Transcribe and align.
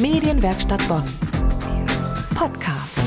Medienwerkstatt 0.00 0.86
Bonn. 0.86 1.02
Podcast. 2.36 3.00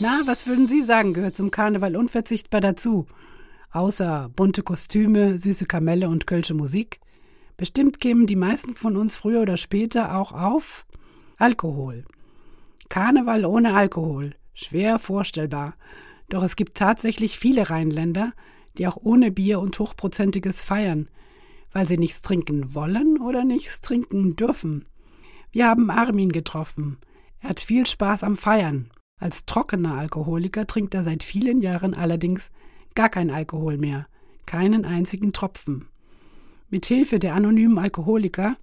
Na, 0.00 0.22
was 0.24 0.48
würden 0.48 0.66
Sie 0.66 0.82
sagen, 0.82 1.14
gehört 1.14 1.36
zum 1.36 1.52
Karneval 1.52 1.94
unverzichtbar 1.94 2.60
dazu? 2.60 3.06
Außer 3.70 4.28
bunte 4.34 4.64
Kostüme, 4.64 5.38
süße 5.38 5.66
Kamelle 5.66 6.08
und 6.08 6.26
kölsche 6.26 6.54
Musik? 6.54 6.98
Bestimmt 7.56 8.00
kämen 8.00 8.26
die 8.26 8.34
meisten 8.34 8.74
von 8.74 8.96
uns 8.96 9.14
früher 9.14 9.42
oder 9.42 9.56
später 9.56 10.16
auch 10.16 10.32
auf 10.32 10.86
Alkohol. 11.36 12.04
Karneval 12.88 13.44
ohne 13.44 13.74
Alkohol. 13.74 14.34
Schwer 14.54 14.98
vorstellbar. 14.98 15.76
Doch 16.28 16.42
es 16.42 16.56
gibt 16.56 16.76
tatsächlich 16.76 17.38
viele 17.38 17.70
Rheinländer, 17.70 18.32
die 18.76 18.88
auch 18.88 18.96
ohne 19.00 19.30
Bier 19.30 19.60
und 19.60 19.78
Hochprozentiges 19.78 20.62
feiern, 20.62 21.08
weil 21.70 21.86
sie 21.86 21.96
nichts 21.96 22.22
trinken 22.22 22.74
wollen 22.74 23.20
oder 23.20 23.44
nichts 23.44 23.82
trinken 23.82 24.34
dürfen. 24.34 24.86
Wir 25.52 25.68
haben 25.68 25.90
Armin 25.90 26.32
getroffen. 26.32 26.96
Er 27.40 27.50
hat 27.50 27.60
viel 27.60 27.86
Spaß 27.86 28.24
am 28.24 28.36
Feiern. 28.36 28.88
Als 29.20 29.44
trockener 29.44 29.98
Alkoholiker 29.98 30.66
trinkt 30.66 30.94
er 30.94 31.04
seit 31.04 31.22
vielen 31.22 31.60
Jahren 31.60 31.92
allerdings 31.92 32.50
gar 32.94 33.10
kein 33.10 33.30
Alkohol 33.30 33.76
mehr, 33.76 34.06
keinen 34.46 34.86
einzigen 34.86 35.34
Tropfen. 35.34 35.88
Mit 36.70 36.86
Hilfe 36.86 37.18
der 37.18 37.34
anonymen 37.34 37.78
Alkoholiker, 37.78 38.56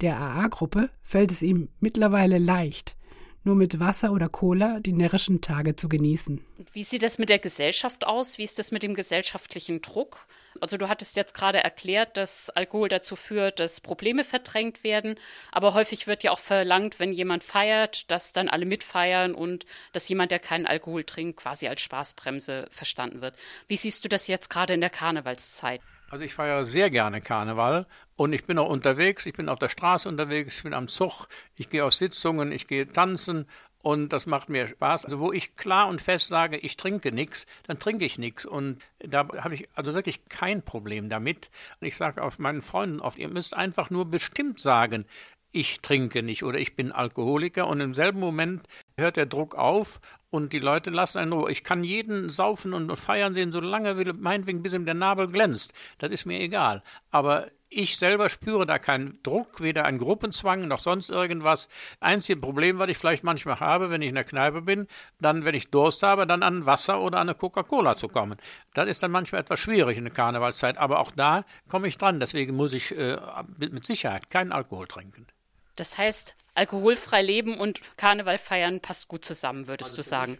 der 0.00 0.18
AA-Gruppe, 0.18 0.88
fällt 1.02 1.30
es 1.30 1.42
ihm 1.42 1.68
mittlerweile 1.78 2.38
leicht, 2.38 2.96
nur 3.44 3.54
mit 3.54 3.78
Wasser 3.78 4.12
oder 4.12 4.28
Cola 4.28 4.80
die 4.80 4.92
närrischen 4.92 5.40
Tage 5.40 5.76
zu 5.76 5.88
genießen. 5.88 6.44
Wie 6.72 6.84
sieht 6.84 7.02
das 7.02 7.18
mit 7.18 7.28
der 7.28 7.38
Gesellschaft 7.38 8.06
aus? 8.06 8.38
Wie 8.38 8.44
ist 8.44 8.58
das 8.58 8.72
mit 8.72 8.82
dem 8.82 8.94
gesellschaftlichen 8.94 9.82
Druck? 9.82 10.26
Also 10.60 10.76
du 10.76 10.88
hattest 10.88 11.16
jetzt 11.16 11.34
gerade 11.34 11.62
erklärt, 11.62 12.16
dass 12.16 12.50
Alkohol 12.50 12.88
dazu 12.88 13.16
führt, 13.16 13.60
dass 13.60 13.80
Probleme 13.80 14.24
verdrängt 14.24 14.84
werden, 14.84 15.16
aber 15.52 15.74
häufig 15.74 16.06
wird 16.06 16.22
ja 16.22 16.30
auch 16.30 16.38
verlangt, 16.38 17.00
wenn 17.00 17.12
jemand 17.12 17.44
feiert, 17.44 18.10
dass 18.10 18.32
dann 18.32 18.48
alle 18.48 18.66
mitfeiern 18.66 19.34
und 19.34 19.66
dass 19.92 20.08
jemand, 20.08 20.30
der 20.30 20.38
keinen 20.38 20.66
Alkohol 20.66 21.04
trinkt, 21.04 21.40
quasi 21.40 21.68
als 21.68 21.82
Spaßbremse 21.82 22.66
verstanden 22.70 23.20
wird. 23.20 23.34
Wie 23.66 23.76
siehst 23.76 24.04
du 24.04 24.08
das 24.08 24.26
jetzt 24.26 24.48
gerade 24.48 24.74
in 24.74 24.80
der 24.80 24.90
Karnevalszeit? 24.90 25.80
Also 26.14 26.24
ich 26.24 26.34
feiere 26.34 26.64
sehr 26.64 26.90
gerne 26.90 27.20
Karneval 27.20 27.88
und 28.14 28.32
ich 28.32 28.44
bin 28.44 28.56
auch 28.56 28.68
unterwegs, 28.68 29.26
ich 29.26 29.32
bin 29.32 29.48
auf 29.48 29.58
der 29.58 29.68
Straße 29.68 30.08
unterwegs, 30.08 30.58
ich 30.58 30.62
bin 30.62 30.72
am 30.72 30.86
Zug, 30.86 31.26
ich 31.56 31.70
gehe 31.70 31.84
auf 31.84 31.92
Sitzungen, 31.92 32.52
ich 32.52 32.68
gehe 32.68 32.86
tanzen 32.86 33.48
und 33.82 34.12
das 34.12 34.24
macht 34.24 34.48
mir 34.48 34.68
Spaß. 34.68 35.06
Also 35.06 35.18
wo 35.18 35.32
ich 35.32 35.56
klar 35.56 35.88
und 35.88 36.00
fest 36.00 36.28
sage, 36.28 36.56
ich 36.56 36.76
trinke 36.76 37.10
nichts, 37.10 37.48
dann 37.66 37.80
trinke 37.80 38.04
ich 38.04 38.16
nichts 38.16 38.46
und 38.46 38.80
da 39.00 39.26
habe 39.38 39.54
ich 39.54 39.68
also 39.74 39.92
wirklich 39.92 40.24
kein 40.28 40.62
Problem 40.62 41.08
damit. 41.08 41.50
Und 41.80 41.88
ich 41.88 41.96
sage 41.96 42.22
auch 42.22 42.38
meinen 42.38 42.62
Freunden 42.62 43.00
oft, 43.00 43.18
ihr 43.18 43.28
müsst 43.28 43.52
einfach 43.52 43.90
nur 43.90 44.04
bestimmt 44.08 44.60
sagen, 44.60 45.06
ich 45.50 45.80
trinke 45.80 46.22
nicht 46.22 46.44
oder 46.44 46.60
ich 46.60 46.76
bin 46.76 46.92
Alkoholiker 46.92 47.66
und 47.66 47.80
im 47.80 47.92
selben 47.92 48.20
Moment 48.20 48.68
hört 48.96 49.16
der 49.16 49.26
Druck 49.26 49.54
auf 49.54 50.00
und 50.30 50.52
die 50.52 50.58
Leute 50.58 50.90
lassen 50.90 51.18
einen 51.18 51.32
Ruhe. 51.32 51.50
Ich 51.50 51.64
kann 51.64 51.84
jeden 51.84 52.30
saufen 52.30 52.74
und 52.74 52.94
feiern 52.96 53.34
sehen, 53.34 53.52
solange 53.52 53.96
will, 53.96 54.12
meinetwegen 54.14 54.62
bis 54.62 54.72
ihm 54.72 54.84
der 54.84 54.94
Nabel 54.94 55.28
glänzt. 55.28 55.72
Das 55.98 56.10
ist 56.10 56.26
mir 56.26 56.40
egal. 56.40 56.82
Aber 57.10 57.48
ich 57.76 57.98
selber 57.98 58.28
spüre 58.28 58.66
da 58.66 58.78
keinen 58.78 59.20
Druck, 59.22 59.60
weder 59.60 59.84
einen 59.84 59.98
Gruppenzwang 59.98 60.68
noch 60.68 60.78
sonst 60.78 61.10
irgendwas. 61.10 61.68
Einzige 62.00 62.40
Problem, 62.40 62.78
was 62.78 62.88
ich 62.88 62.98
vielleicht 62.98 63.24
manchmal 63.24 63.58
habe, 63.58 63.90
wenn 63.90 64.02
ich 64.02 64.08
in 64.08 64.14
der 64.14 64.24
Kneipe 64.24 64.62
bin, 64.62 64.86
dann, 65.20 65.44
wenn 65.44 65.54
ich 65.54 65.70
Durst 65.70 66.02
habe, 66.02 66.26
dann 66.26 66.42
an 66.42 66.66
Wasser 66.66 67.00
oder 67.00 67.18
an 67.18 67.28
eine 67.28 67.36
Coca-Cola 67.36 67.96
zu 67.96 68.08
kommen. 68.08 68.38
Das 68.74 68.88
ist 68.88 69.02
dann 69.02 69.10
manchmal 69.10 69.40
etwas 69.40 69.60
schwierig 69.60 69.98
in 69.98 70.04
der 70.04 70.12
Karnevalszeit, 70.12 70.78
aber 70.78 71.00
auch 71.00 71.10
da 71.10 71.44
komme 71.68 71.88
ich 71.88 71.98
dran. 71.98 72.20
Deswegen 72.20 72.54
muss 72.54 72.72
ich 72.72 72.96
äh, 72.96 73.18
mit 73.58 73.84
Sicherheit 73.84 74.30
keinen 74.30 74.52
Alkohol 74.52 74.86
trinken. 74.86 75.26
Das 75.76 75.98
heißt, 75.98 76.36
alkoholfrei 76.54 77.22
leben 77.22 77.58
und 77.58 77.80
Karneval 77.96 78.38
feiern 78.38 78.80
passt 78.80 79.08
gut 79.08 79.24
zusammen, 79.24 79.66
würdest 79.66 79.90
also 79.90 80.02
du 80.02 80.08
sagen? 80.08 80.38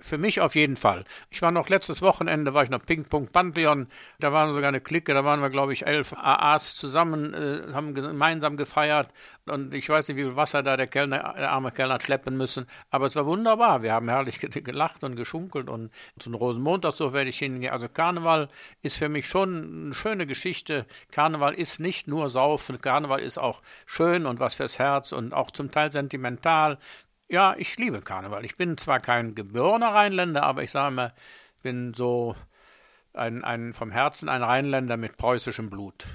Für 0.00 0.18
mich 0.18 0.40
auf 0.40 0.54
jeden 0.54 0.76
Fall. 0.76 1.04
Ich 1.30 1.40
war 1.40 1.50
noch 1.50 1.70
letztes 1.70 2.02
Wochenende, 2.02 2.52
war 2.52 2.62
ich 2.62 2.70
noch 2.70 2.84
Ping-Pong 2.84 3.28
Pantheon. 3.28 3.88
Da 4.18 4.30
waren 4.32 4.52
sogar 4.52 4.68
eine 4.68 4.80
Clique, 4.80 5.14
da 5.14 5.24
waren 5.24 5.40
wir, 5.40 5.48
glaube 5.48 5.72
ich, 5.72 5.86
elf 5.86 6.12
AAs 6.12 6.76
zusammen, 6.76 7.32
äh, 7.32 7.72
haben 7.72 7.94
gemeinsam 7.94 8.58
gefeiert. 8.58 9.08
Und 9.46 9.72
ich 9.72 9.88
weiß 9.88 10.08
nicht, 10.08 10.18
wie 10.18 10.24
viel 10.24 10.36
Wasser 10.36 10.62
da 10.62 10.76
der 10.76 10.86
Kellner, 10.86 11.34
der 11.36 11.50
arme 11.50 11.72
Kellner 11.72 11.94
hat 11.94 12.02
schleppen 12.02 12.36
müssen. 12.36 12.66
Aber 12.90 13.06
es 13.06 13.16
war 13.16 13.24
wunderbar. 13.24 13.82
Wir 13.82 13.94
haben 13.94 14.08
herrlich 14.08 14.38
gelacht 14.38 15.02
und 15.02 15.16
geschunkelt. 15.16 15.68
Und 15.70 15.90
zum 16.18 16.34
Rosenmontag 16.34 16.92
so 16.92 17.12
werde 17.12 17.30
ich 17.30 17.38
hingehen. 17.38 17.72
Also 17.72 17.88
Karneval 17.88 18.48
ist 18.82 18.98
für 18.98 19.08
mich 19.08 19.28
schon 19.28 19.86
eine 19.86 19.94
schöne 19.94 20.26
Geschichte. 20.26 20.84
Karneval 21.10 21.54
ist 21.54 21.80
nicht 21.80 22.06
nur 22.06 22.28
Saufen. 22.28 22.80
Karneval 22.80 23.20
ist 23.20 23.38
auch 23.38 23.62
schön 23.86 24.26
und 24.26 24.40
was 24.40 24.54
fürs 24.54 24.78
Herz 24.78 25.12
und 25.12 25.32
auch 25.32 25.50
zum 25.50 25.70
Teil 25.70 25.90
sentimental. 25.90 26.78
Ja, 27.30 27.54
ich 27.56 27.76
liebe 27.78 28.00
Karneval. 28.00 28.44
Ich 28.44 28.56
bin 28.56 28.76
zwar 28.76 28.98
kein 28.98 29.36
geborener 29.36 29.94
Rheinländer, 29.94 30.42
aber 30.42 30.64
ich 30.64 30.72
sage 30.72 30.92
mal, 30.92 31.14
bin 31.62 31.94
so 31.94 32.34
ein, 33.14 33.44
ein 33.44 33.72
vom 33.72 33.92
Herzen 33.92 34.28
ein 34.28 34.42
Rheinländer 34.42 34.96
mit 34.96 35.16
preußischem 35.16 35.70
Blut. 35.70 36.06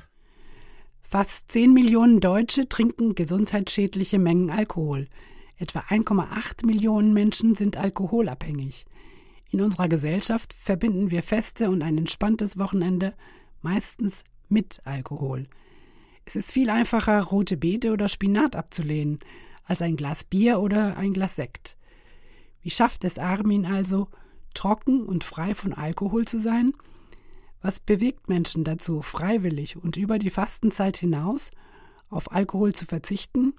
Fast 1.04 1.50
10 1.54 1.72
Millionen 1.72 2.20
Deutsche 2.20 2.68
trinken 2.68 3.16
gesundheitsschädliche 3.16 4.20
Mengen 4.20 4.52
Alkohol. 4.52 5.08
Etwa 5.58 5.80
1,8 5.88 6.66
Millionen 6.66 7.14
Menschen 7.14 7.56
sind 7.56 7.78
alkoholabhängig. 7.78 8.86
In 9.52 9.62
unserer 9.62 9.88
Gesellschaft 9.88 10.52
verbinden 10.52 11.12
wir 11.12 11.24
Feste 11.24 11.70
und 11.70 11.82
ein 11.82 11.98
entspanntes 11.98 12.60
Wochenende 12.60 13.14
meistens 13.62 14.26
mit 14.50 14.82
Alkohol. 14.84 15.48
Es 16.26 16.36
ist 16.36 16.52
viel 16.52 16.70
einfacher, 16.70 17.22
rote 17.22 17.56
Beete 17.56 17.94
oder 17.94 18.10
Spinat 18.10 18.58
abzulehnen, 18.58 19.20
als 19.66 19.82
ein 19.82 19.98
Glas 19.98 20.24
Bier 20.24 20.60
oder 20.60 20.98
ein 20.98 21.14
Glas 21.14 21.36
Sekt. 21.36 21.78
Wie 22.62 22.70
schafft 22.70 23.04
es 23.04 23.20
Armin 23.20 23.66
also, 23.66 24.08
trocken 24.54 25.06
und 25.06 25.24
frei 25.24 25.54
von 25.54 25.74
Alkohol 25.74 26.26
zu 26.26 26.40
sein? 26.40 26.74
Was 27.62 27.80
bewegt 27.80 28.30
Menschen 28.30 28.64
dazu, 28.64 29.02
freiwillig 29.02 29.78
und 29.78 29.98
über 29.98 30.20
die 30.20 30.30
Fastenzeit 30.30 30.98
hinaus 30.98 31.52
auf 32.10 32.32
Alkohol 32.32 32.74
zu 32.74 32.86
verzichten? 32.86 33.54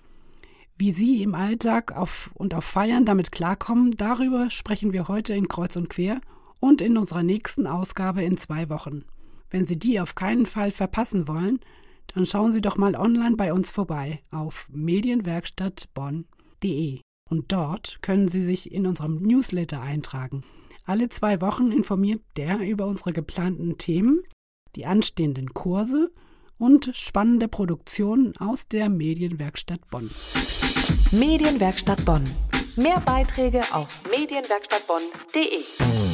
Wie 0.79 0.93
sie 0.93 1.23
im 1.23 1.35
Alltag 1.35 1.97
auf 1.97 2.31
und 2.35 2.55
auf 2.55 2.65
Feiern 2.65 3.05
damit 3.05 3.33
klarkommen, 3.33 3.93
darüber 3.93 4.51
sprechen 4.51 4.93
wir 4.93 5.09
heute 5.09 5.35
in 5.35 5.49
Kreuz 5.49 5.77
und 5.77 5.89
Quer 5.89 6.21
und 6.61 6.81
in 6.81 6.97
unserer 6.99 7.23
nächsten 7.23 7.67
Ausgabe 7.67 8.23
in 8.23 8.37
zwei 8.37 8.69
Wochen. 8.69 9.05
Wenn 9.51 9.65
Sie 9.65 9.79
die 9.79 10.01
auf 10.01 10.15
keinen 10.15 10.47
Fall 10.47 10.71
verpassen 10.71 11.29
wollen, 11.29 11.61
dann 12.17 12.25
schauen 12.25 12.51
Sie 12.51 12.63
doch 12.63 12.79
mal 12.79 12.97
online 12.97 13.37
bei 13.37 13.53
uns 13.53 13.71
vorbei 13.71 14.23
auf 14.31 14.67
medienwerkstattbonn.de 14.71 17.01
und 17.29 17.53
dort 17.53 17.99
können 18.01 18.29
Sie 18.29 18.41
sich 18.41 18.73
in 18.73 18.87
unserem 18.87 19.17
Newsletter 19.17 19.83
eintragen. 19.83 20.43
Alle 20.87 21.11
zwei 21.11 21.43
Wochen 21.43 21.73
informiert 21.73 22.23
der 22.39 22.61
über 22.61 22.87
unsere 22.87 23.13
geplanten 23.13 23.77
Themen, 23.77 24.23
die 24.77 24.87
anstehenden 24.87 25.53
Kurse 25.53 26.11
und 26.57 26.91
spannende 26.95 27.49
Produktionen 27.49 28.35
aus 28.39 28.67
der 28.67 28.89
Medienwerkstatt 28.89 29.87
Bonn. 29.91 30.11
Medienwerkstatt 31.11 32.03
Bonn. 32.07 32.25
Mehr 32.77 33.01
Beiträge 33.01 33.61
auf 33.75 34.01
medienwerkstattbonn.de. 34.11 36.06